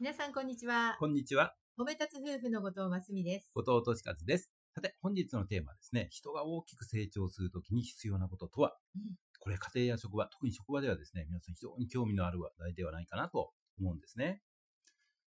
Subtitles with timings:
[0.00, 0.96] 皆さん、こんにちは。
[1.00, 1.56] こんにちは。
[1.76, 3.50] 褒め立つ夫婦の後藤真澄です。
[3.52, 4.48] 後藤俊和です。
[4.72, 9.02] さて、本日のテーマはですね、人が大きく成長するときに必要なこととは、うん
[9.40, 13.50] これ家庭や職場、特に職場ではですね、皆さん非常に興味のある話題ではないかなと
[13.80, 14.40] 思うんですね。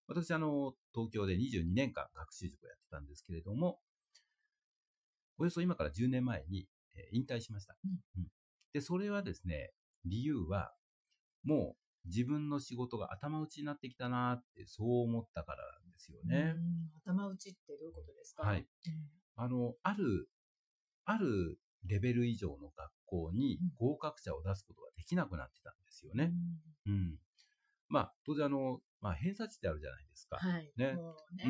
[0.07, 3.81] 私、あの、東京で22年間学習塾をやってたんですけれども、
[5.37, 6.65] およそ今から10年前に、
[6.95, 8.27] えー引退しました、うんうん
[8.71, 9.73] で、それはですね、
[10.05, 10.73] 理由は、
[11.43, 16.53] もう自分の仕事が頭打ちになってきたなって、そう思ったからなんですよね。
[16.55, 18.43] うん頭打ちってどういうことですか？
[18.43, 18.67] はい。
[19.35, 20.29] あの、ある、
[21.05, 26.33] あるレベル以上の学校にうん合格者を出すことができなくなってたんですようんね。
[26.87, 27.17] うん。
[27.89, 30.37] まあ、当然あの、まあ、偏差値ってあるじゃないですか。
[30.37, 30.71] はい。
[30.77, 31.43] ねもうね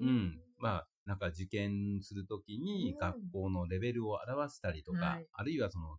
[0.00, 0.40] うん、うん。
[0.58, 5.98] まあ、なんか受験するときにうん学校のレベルを表したりとか、はいあるいはその、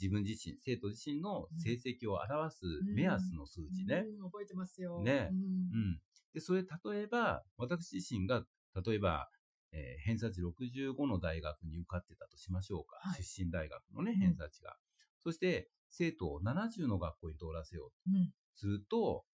[0.00, 2.64] 自分自身、生徒自身の成績を表す
[2.94, 4.04] 目安の数字ね。
[4.20, 5.02] うん覚えてますよ。
[5.02, 6.00] ねうんうん。
[6.32, 8.44] で、それ例えば、私自身が、
[8.84, 9.28] 例えば、
[9.72, 12.96] えー偏差値65の大学に受かってたとしましょうか。
[13.02, 14.76] はい出身大学のね、うん偏差値が。
[15.22, 19.24] そして、生徒を70の学校に通らせよううんとすると、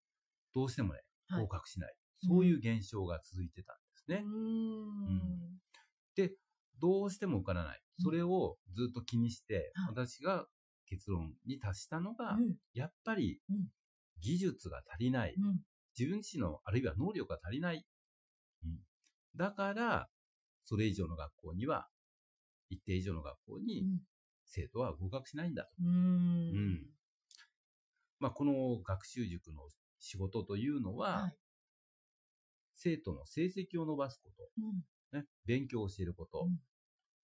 [0.55, 1.95] どうしてもね、はい合格しない。
[2.27, 4.23] そういう現象が続いてたんですね。
[4.25, 5.61] うん
[6.17, 6.35] で、
[6.81, 7.79] どうしても受からない。
[7.79, 10.47] うんそれをずっと気にして、はい私が
[10.87, 12.55] 結論に達したのが、うん。
[12.75, 13.69] やっぱりうん。
[14.21, 15.35] 技術が足りない。
[15.37, 15.61] うん。
[15.99, 17.87] 自分自身の、あるいは能力が足りない。
[18.65, 18.79] うん、
[19.37, 20.09] だから、
[20.65, 21.89] それ以上の学校には、
[22.69, 24.01] 一定以上の学校にうん。
[24.45, 25.71] 生徒は合格しないんだと。
[25.81, 25.89] うん。
[25.89, 26.87] うん。
[28.19, 31.37] まあ、この学習塾の仕事というのは、はい。
[32.75, 35.21] 生徒の成績を伸ばすこと、うん。
[35.21, 36.59] ね、勉強を教えること、うん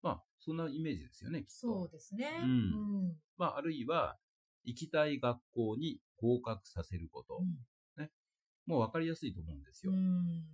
[0.03, 1.53] まあ、そんなイメージですよね、きっと。
[1.53, 2.29] そうですね。
[2.43, 2.53] うんう
[3.09, 4.19] んまあ、あるいは、
[4.65, 7.43] 行きたい学校に合格させること。
[8.65, 9.93] もう分かりやすいと思うんですよ。
[9.93, 10.45] うんうん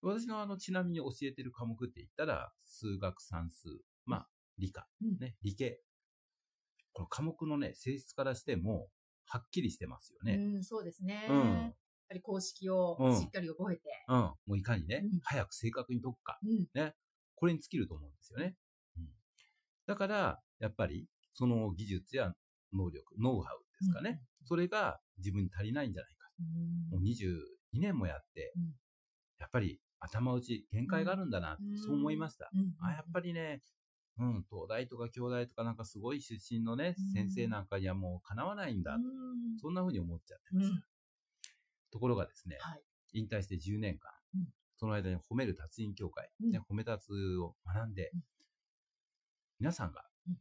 [0.00, 3.66] 私のあの、ちなみに教えてる科目って言ったら、数学、算数、
[4.06, 5.82] まあ、理科、うんね、理系。
[6.92, 8.90] この科目のね、性質からしても、
[9.26, 10.34] はっきりしてますよね。
[10.34, 11.26] うんそうですね。
[11.28, 11.74] うんやっ
[12.10, 13.82] ぱり公式をうんしっかり覚えて。
[14.08, 14.16] うん。
[14.16, 16.38] もういかにね、うん早く正確に解くか。
[16.44, 16.66] うん
[17.38, 18.56] これに尽きると思うんですよね。
[18.96, 19.08] うん、
[19.86, 22.34] だから、やっぱり、その技術や
[22.72, 24.20] 能力、ノウハウですかね。
[24.44, 26.28] それが自分に足りないんじゃないか。
[26.40, 28.72] うんもう22年もやって、うん
[29.38, 32.50] やっぱり頭打ち、限界があるんだな、うんそう思いました。
[32.52, 33.62] うんあ、やっぱりね、
[34.18, 38.94] うん、東大とか京大とかなんかすごい出身のね、うん先生なんかにはもうかなわないんだ。
[38.94, 39.02] うん
[39.60, 40.74] そんな風に思っちゃってました。
[40.74, 40.82] うん
[41.90, 42.82] ところがですね、はい
[43.14, 46.50] 引退して10年間、うんその間に褒める達人協会、うん。
[46.52, 48.22] ね、褒め立つを学んで、うん。
[49.58, 50.38] 皆さんがうん。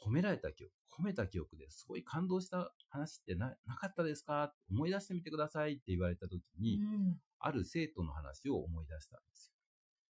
[0.00, 4.52] 褒められた記憶、褒めた記憶ですごい感動した話ってななかったですか？
[4.70, 7.20] 思い出してみてくださいって言われた時に、うん。
[7.38, 9.54] ある生徒の話を思い出したんですよ。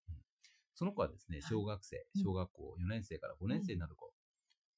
[0.09, 0.17] うん。
[0.75, 1.43] その子はですね、はい。
[1.43, 2.23] 小学生、うん。
[2.23, 4.13] 小学校4年生から5年生になる子。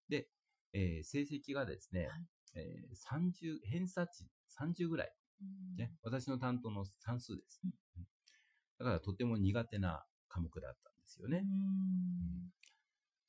[0.08, 0.28] で、
[0.72, 2.26] えー成績がですね、はい。
[2.56, 4.28] えー30、偏差値
[4.58, 5.12] 30ぐらい、
[5.76, 7.60] ね、私の担当の算数です。
[8.80, 11.38] うんうんだからとても苦手な科目だったんですよね。
[11.38, 12.50] うん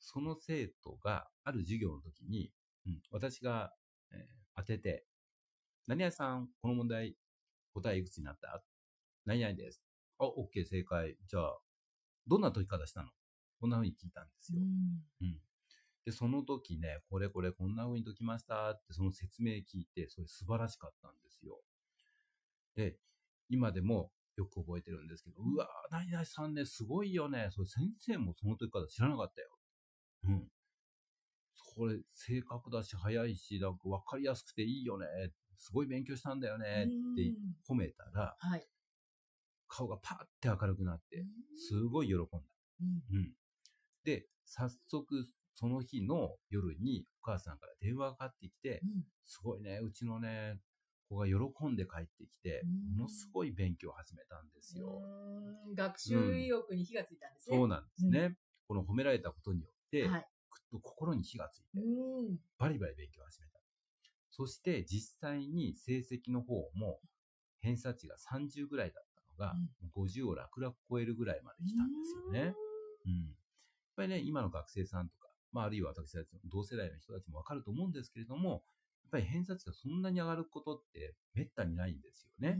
[0.04, 2.52] その生徒がある授業の時に、
[2.86, 3.72] うん私が、
[4.10, 5.06] えー当てて、
[5.86, 7.16] 何々さん、この問題
[7.72, 8.62] 答えいくつになった
[9.24, 9.82] 何々です。
[10.18, 11.16] あ、OK、正解。
[11.26, 11.58] じゃあ、
[12.26, 13.08] どんな解き方したの？
[13.60, 14.58] こんな風に聞いたんですよ。
[14.60, 15.40] うん。
[16.04, 18.70] で、その時ね、これこれこんな風に解きました？
[18.72, 21.58] ってその説明聞いて、それ素晴らしかったんですよ。
[22.76, 22.98] で、
[23.48, 27.48] 今でもよく覚えてるんですけど、うわー、何々さんね、すごいよね。
[27.50, 29.48] それ先生もその解き方知らなかったよ。
[30.24, 30.48] うん。
[31.74, 35.06] これ、正確だし、早いし、なんか分かりやすくていいよね。
[35.56, 36.84] すごい勉強したんだよね。
[36.84, 38.66] ってうん褒めたら、はい。
[39.68, 41.24] 顔がパーって明るくなって、
[41.56, 42.26] すごい喜んだ。
[42.80, 43.32] うんうん。
[44.04, 50.58] で、早速、その日の夜にお母さんから電話がかかってきて、うんすごいね、うちのね、
[51.12, 55.00] 子が喜んで帰ってきてうん、ものすごい勉強を始めたんですよ。
[55.66, 57.56] うん学習意欲に火がついたんですね。
[57.56, 58.36] そうなんですね。
[58.66, 60.26] この褒められたことによって、はい。
[60.50, 63.60] ぐっと心に火がついて、うんバリバリ勉強を始めた。
[64.30, 67.00] そして実際に成績の方も
[67.60, 69.54] 偏差値が30ぐらいだったのが、
[69.94, 72.54] 50を楽々超えるぐらいまで来たんですよね。
[73.06, 73.12] うん。
[73.12, 73.34] やっ
[73.96, 78.62] ぱりね、今の学生さんとか、まああるいは私たちの同世代の人たちもわかると思うんですけれども、
[79.12, 82.58] ぱり偏差値がそんなに上がることってめったにないんですよね。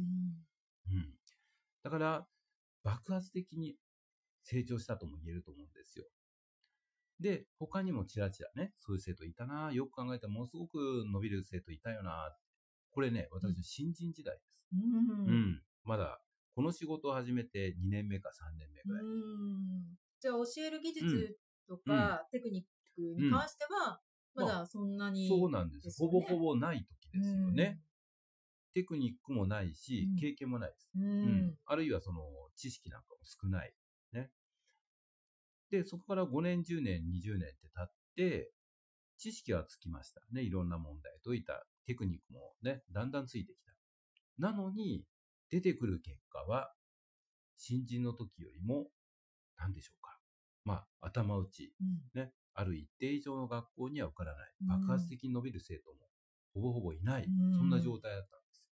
[0.89, 1.15] うん。
[1.83, 2.27] だから、
[2.85, 3.77] 爆発的に
[4.43, 6.05] 成長したとも言えると思うんですよ。
[7.21, 12.37] で、他にもちらちらね、そういう生徒いたな、よく考えたらものすごく伸びる生徒いたよな、
[12.91, 14.63] これね、私の新人時代です。
[14.73, 14.81] うん。
[14.81, 15.35] ううん。
[15.53, 15.63] ん。
[15.85, 16.21] まだ、
[16.55, 19.05] この仕事を始めて2年目か3年目ぐらい。
[20.21, 22.65] じゃあ、教える技術とか、テクニッ
[22.95, 24.01] クに関しては、
[24.35, 25.29] まだそんなに。
[25.29, 27.81] そうなんですほぼほぼない時ですよね。
[28.75, 30.91] テクニックもないしうん、経験もないです。
[30.97, 31.03] うん。
[31.03, 31.55] ううんん。
[31.67, 32.23] あるいはその
[32.57, 33.75] 知識なんかも少ない。
[34.13, 34.31] ね。
[35.71, 38.53] で、そこから5年、10年、20年って経って、
[39.19, 40.43] 知識はつきましたね。
[40.43, 43.73] いろんな問題解いたテクニックもね、だんだんついてきた。
[44.39, 45.05] なのに、
[45.51, 46.73] 出てくる結果は、
[47.57, 48.89] 新人の時よりも、
[49.57, 50.19] 何でしょうか。
[50.65, 51.75] まあ、頭打ち。
[51.81, 52.33] うんね。
[52.55, 54.53] ある一定以上の学校には受からない。
[54.63, 56.09] うん爆発的に伸びる生徒も、
[56.55, 57.25] ほぼほぼいない。
[57.25, 58.69] うんそんな状態だったんです。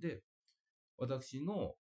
[0.00, 0.22] で、
[0.96, 1.74] 私の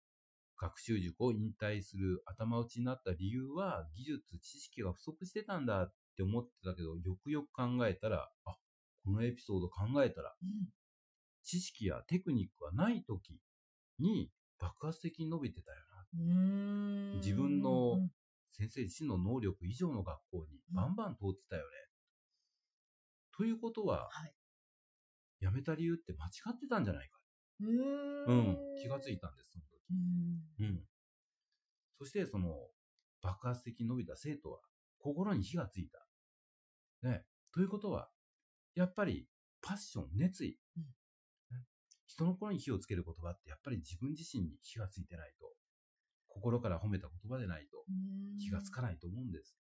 [0.59, 8.57] 学習塾を引退する頭打ちになった理由は、技術、知識が不足してたんだって思ってたけど、よくよく考えたら、あ、
[9.05, 10.35] このエピソード考えたら、
[11.43, 13.39] 知識やテクニックがない時
[13.99, 14.29] に
[14.59, 15.99] 爆発的に伸びてたよな。
[16.13, 17.15] うん。
[17.17, 18.11] 自分のうん
[18.59, 21.67] 先生自身の能力以上の学校にバンバン通ってたよね。
[23.37, 24.35] ということは、はい。
[25.39, 27.17] 辞めた理由って間違ってたんじゃないか。
[27.61, 28.57] ううんん。
[28.81, 29.79] 気がついたんです、その時。
[30.59, 30.65] うん。
[30.65, 30.83] うん。
[31.99, 32.53] そして、その、
[33.21, 34.59] 爆発的に伸びた生徒は、
[34.97, 36.05] 心に火がついた。
[37.07, 37.23] ね。
[37.53, 38.09] ということは、
[38.75, 39.29] やっぱり、
[39.61, 40.59] パッション、熱意。
[40.75, 41.65] うんね
[42.07, 45.53] 人の心に火をつける言葉って、やっぱり自分自身に火がついてないと、
[46.29, 47.83] 心から褒めた言葉でないと、
[48.39, 49.55] 気がつかないと思うんです。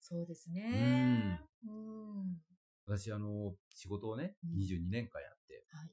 [0.00, 1.40] そうですね。
[1.66, 2.38] うん。
[2.86, 5.90] 私、あの、仕事をね、うん22年間やって、はい。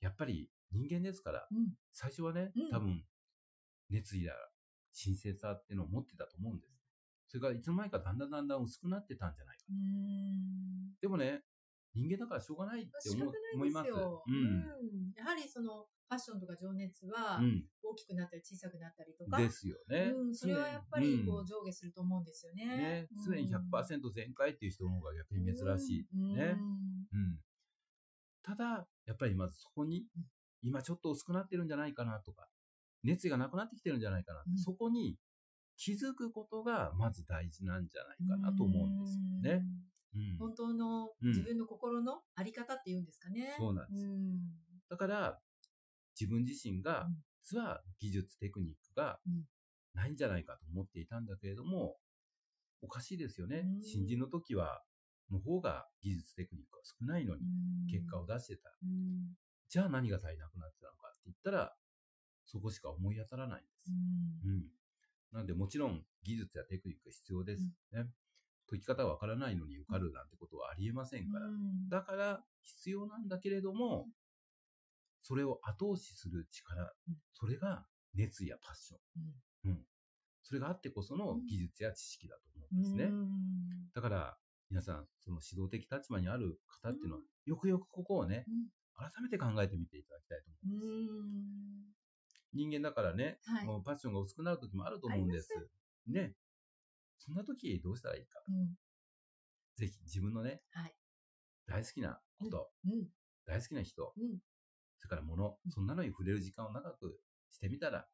[0.00, 1.74] やっぱり人間ですから、うん。
[1.92, 3.04] 最初はねうん、多分、
[3.90, 4.32] 熱意や
[4.92, 6.72] 神聖さっていうのを持ってたと思うんです。
[7.28, 9.64] それからいつの間にかだんだんだんだん薄くなってたんじゃないか。
[9.70, 10.92] うん。
[11.00, 11.42] でもね、
[11.94, 14.24] 人間だからしょうがないって思う思いますよ。
[14.26, 14.34] うん。
[14.34, 15.12] うん。
[15.16, 17.64] やはりその、ファッションとか情熱はう、ん。
[17.82, 19.36] 大きくなったり小さくなったりとか。
[19.36, 20.12] ですよね。
[20.14, 20.34] うん。
[20.34, 22.64] それはやっぱり、こう上下すると思うんですよね。
[22.66, 26.06] ね、常に100%全開っていう人の方が逆に珍しい。
[26.14, 26.56] うんね。
[27.12, 27.40] うん。
[28.42, 30.24] ただ、やっぱりまずそこにうん、
[30.62, 32.48] 今ちょっと薄くなってるんじゃないかなとか、
[33.04, 35.16] 熱意がなくなってきてるんじゃないかな、うんそこに
[35.76, 39.64] 気づくことがまず大事なんじゃないかなと思うんですよね。
[40.14, 40.36] うん。
[40.38, 43.54] 本当のうん自分の心のあり方っていうんですかね。
[43.58, 44.40] そうなんですうん
[44.88, 45.40] だから、
[46.18, 49.44] 自分自身がうん、実は技術、テクニックがうん
[49.94, 51.96] ないんじゃないかと思っていたんだけれども、
[52.80, 53.82] おかしいですよねうん。
[53.82, 54.82] 新人の時は、
[55.30, 57.42] の方が技術、テクニックが少ないのに、
[57.90, 58.70] 結果を出してた。
[58.82, 59.36] うん
[59.68, 61.74] じゃあ何が足りなくなってたのかって言ったら、
[62.44, 63.90] そこしか思い当たらないんです。
[64.44, 64.64] うんうん。
[65.32, 67.64] なんで、もちろん技術やテクニック必要です。
[67.90, 68.04] ね。
[68.68, 71.46] 解き方わからないのに受かるなんてことはありえませんから。
[71.46, 74.08] うんだから、必要なんだけれども、
[75.22, 78.96] それを後押しする力うん、それが熱意やパッショ
[79.66, 79.70] ン。
[79.70, 79.86] うん。
[80.42, 83.04] それがあってこその技術や知識だと思うんですね。
[83.04, 83.28] うん
[83.94, 84.36] だから、
[84.70, 88.54] 皆さん、その指導的立場にある方っていうのは、よくよくここをね、うん
[88.94, 90.86] 改めて考えてみていただきたいと思ういます。
[90.86, 91.92] ん
[92.52, 95.48] 人間だからね、はいもうパッションが薄くなる時もあると思うんです。
[96.06, 96.34] ね。
[97.24, 98.42] そんな時どうしたらいいか。
[98.48, 98.74] うん
[99.74, 100.94] ぜひ自分のね、はい
[101.66, 103.06] 大好きなこと、うん
[103.46, 104.38] 大好きな人、うん
[104.98, 107.18] それから物、そんなのに触れる時間を長く
[107.50, 108.06] してみたら、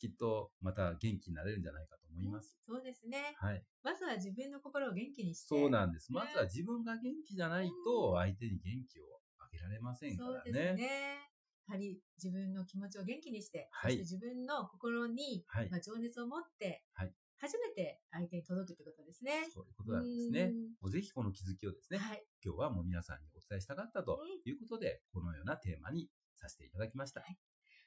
[0.00, 2.56] きっとまた元気になれるんじゃないかと思います。
[2.60, 3.34] そうですね。
[3.36, 3.62] はい。
[3.82, 5.46] まずは自分の心を元気にして。
[5.48, 6.12] そうなんです。
[6.12, 9.04] ねまずは自分が元気じゃないと、相手に元気を
[9.38, 10.74] あげられませんかそうらですね。
[10.74, 10.82] ね。
[11.68, 19.46] やはり自分の気持ちを元気にして、はいそして自分の心に、はいまあ、情熱を持って、はい初めて相手に届くってことですね。
[19.52, 20.52] そういうことなんですね。
[20.90, 22.24] ぜひこの気づきをですね、はい。
[22.44, 27.22] 今日はもう皆さんにお伝えしたかったとうんいうことで、このようなテーマにさせていただきました。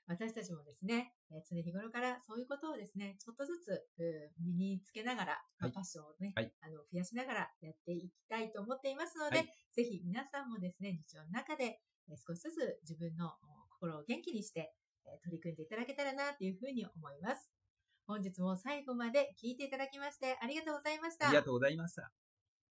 [0.07, 4.03] 私たちもですね、えー常日頃からそういうことをですね、ちょっとずつ、う
[4.43, 11.79] ん身につけながら、まあはいパッションをね、はいあの増やしながらやっていきたいと思っていますので、はいぜひ皆さんもですね、日常の中で、
[12.09, 13.31] えー少しずつ自分のお
[13.79, 14.73] 心を元気にして、
[15.05, 17.51] えー取り組んでいただけたらなというふうに思います。
[18.07, 21.27] 本日も最後まで聞いていただきましてありがとうございました。
[21.27, 22.11] ありがとうございました。